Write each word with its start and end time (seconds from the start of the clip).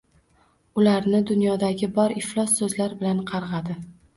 Ularni 0.83 1.19
dunyodagi 1.31 1.91
bor 1.99 2.17
iflos 2.23 2.59
soʻzlar 2.63 2.99
bilan 3.03 3.25
qargʻardi. 3.35 3.79